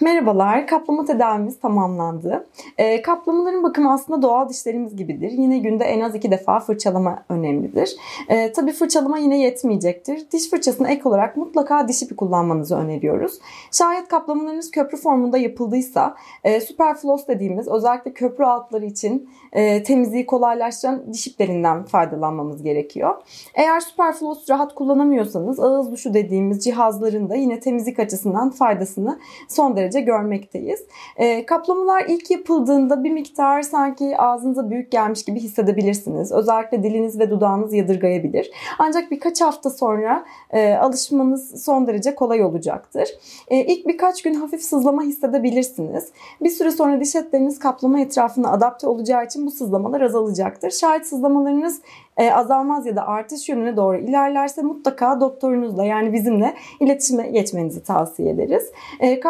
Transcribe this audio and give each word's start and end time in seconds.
Merhabalar, 0.00 0.66
kaplama 0.66 1.04
tedavimiz 1.04 1.60
tamamlandı. 1.60 2.46
E, 2.78 3.02
kaplamaların 3.02 3.62
bakımı 3.62 3.92
aslında 3.92 4.22
doğal 4.22 4.48
dişlerimiz 4.48 4.96
gibidir. 4.96 5.30
Yine 5.30 5.58
günde 5.58 5.84
en 5.84 6.00
az 6.00 6.14
iki 6.14 6.30
defa 6.30 6.60
fırçalama 6.60 7.24
önemlidir. 7.28 7.96
E, 8.28 8.52
tabii 8.52 8.72
fırçalama 8.72 9.18
yine 9.18 9.40
yetmeyecektir. 9.40 10.30
Diş 10.32 10.50
fırçasına 10.50 10.88
ek 10.88 11.02
olarak 11.04 11.36
mutlaka 11.36 11.88
diş 11.88 12.02
ipi 12.02 12.16
kullanmanızı 12.16 12.76
öneriyoruz. 12.76 13.38
Şayet 13.72 14.08
kaplamalarınız 14.08 14.70
köprü 14.70 14.96
formunda 14.96 15.38
yapıldıysa 15.38 16.14
e, 16.44 16.60
superfloss 16.60 17.28
dediğimiz 17.28 17.68
özellikle 17.68 18.12
köprü 18.12 18.44
altları 18.44 18.86
için 18.86 19.28
e, 19.52 19.82
temizliği 19.82 20.26
kolaylaştıran 20.26 21.12
diş 21.12 21.26
iplerinden 21.26 21.84
faydalanmamız 21.84 22.62
gerekiyor. 22.62 23.14
Eğer 23.54 23.80
superfloss 23.80 24.50
rahat 24.50 24.74
kullanamıyorsanız 24.74 25.60
ağız 25.60 25.92
duşu 25.92 26.14
dediğimiz 26.14 26.64
cihazların 26.64 27.30
da 27.30 27.34
yine 27.34 27.60
temizlik 27.60 27.98
açısından 27.98 28.50
faydasını 28.50 29.18
son 29.48 29.76
derece 29.76 29.89
görmekteyiz. 29.98 30.84
E, 31.16 31.46
kaplamalar 31.46 32.04
ilk 32.08 32.30
yapıldığında 32.30 33.04
bir 33.04 33.10
miktar 33.10 33.62
sanki 33.62 34.18
ağzınıza 34.18 34.70
büyük 34.70 34.92
gelmiş 34.92 35.24
gibi 35.24 35.40
hissedebilirsiniz. 35.40 36.32
Özellikle 36.32 36.82
diliniz 36.82 37.18
ve 37.18 37.30
dudağınız 37.30 37.72
yadırgayabilir. 37.72 38.50
Ancak 38.78 39.10
birkaç 39.10 39.40
hafta 39.40 39.70
sonra 39.70 40.24
e, 40.50 40.74
alışmanız 40.74 41.64
son 41.64 41.86
derece 41.86 42.14
kolay 42.14 42.44
olacaktır. 42.44 43.08
E, 43.48 43.56
ilk 43.56 43.86
birkaç 43.86 44.22
gün 44.22 44.34
hafif 44.34 44.62
sızlama 44.62 45.02
hissedebilirsiniz. 45.02 46.08
Bir 46.40 46.50
süre 46.50 46.70
sonra 46.70 47.00
diş 47.00 47.16
etleriniz 47.16 47.58
kaplama 47.58 48.00
etrafına 48.00 48.50
adapte 48.52 48.86
olacağı 48.86 49.24
için 49.24 49.46
bu 49.46 49.50
sızlamalar 49.50 50.00
azalacaktır. 50.00 50.70
Şayet 50.70 51.06
sızlamalarınız 51.06 51.80
e, 52.20 52.32
azalmaz 52.32 52.86
ya 52.86 52.96
da 52.96 53.06
artış 53.06 53.48
yönüne 53.48 53.76
doğru 53.76 53.96
ilerlerse 53.96 54.62
mutlaka 54.62 55.20
doktorunuzla 55.20 55.84
yani 55.84 56.12
bizimle 56.12 56.54
iletişime 56.80 57.28
geçmenizi 57.28 57.82
tavsiye 57.82 58.30
ederiz. 58.30 58.70
E, 59.00 59.20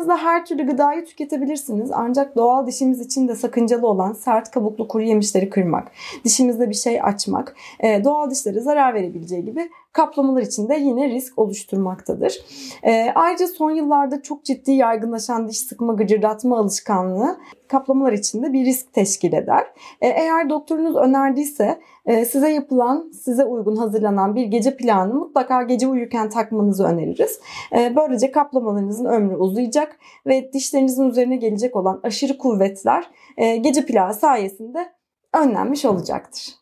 kaplamalarınızda 0.00 0.16
her 0.16 0.46
türlü 0.46 0.66
gıdayı 0.66 1.04
tüketebilirsiniz. 1.04 1.90
Ancak 1.92 2.36
doğal 2.36 2.66
dişimiz 2.66 3.00
için 3.00 3.28
de 3.28 3.34
sakıncalı 3.34 3.86
olan 3.86 4.12
sert 4.12 4.50
kabuklu 4.50 4.88
kuru 4.88 5.02
yemişleri 5.02 5.50
kırmak, 5.50 5.92
dişimizde 6.24 6.70
bir 6.70 6.74
şey 6.74 7.02
açmak, 7.02 7.56
e, 7.80 8.04
doğal 8.04 8.30
dişlere 8.30 8.60
zarar 8.60 8.94
verebileceği 8.94 9.44
gibi 9.44 9.70
kaplamalar 9.92 10.42
için 10.42 10.68
de 10.68 10.74
yine 10.74 11.08
risk 11.08 11.38
oluşturmaktadır. 11.38 12.38
E, 12.82 13.12
ayrıca 13.14 13.46
son 13.46 13.70
yıllarda 13.70 14.22
çok 14.22 14.44
ciddi 14.44 14.72
yaygınlaşan 14.72 15.48
diş 15.48 15.58
sıkma 15.58 15.92
gıcırdatma 15.92 16.58
alışkanlığı 16.58 17.38
kaplamalar 17.68 18.12
için 18.12 18.42
de 18.42 18.52
bir 18.52 18.64
risk 18.64 18.92
teşkil 18.92 19.32
eder. 19.32 19.66
E, 20.00 20.08
eğer 20.08 20.50
doktorunuz 20.50 20.96
önerdiyse 20.96 21.80
e, 22.06 22.24
size 22.24 22.48
yapılan, 22.48 23.10
size 23.24 23.44
uygun 23.44 23.76
hazırlanan 23.76 24.34
bir 24.34 24.44
gece 24.46 24.76
planı 24.76 25.14
mutlaka 25.14 25.62
gece 25.62 25.86
uyurken 25.88 26.28
takmanızı 26.28 26.84
öneririz. 26.84 27.40
E, 27.76 27.96
böylece 27.96 28.30
kaplamalarınızın 28.30 29.04
ömrü 29.04 29.36
uzayacak 29.36 29.98
ve 30.26 30.52
dişlerinizin 30.52 31.10
üzerine 31.10 31.36
gelecek 31.36 31.76
olan 31.76 32.00
aşırı 32.02 32.38
kuvvetler 32.38 33.10
e, 33.36 33.56
gece 33.56 33.86
planı 33.86 34.14
sayesinde 34.14 34.92
önlenmiş 35.34 35.84
olacaktır. 35.84 36.60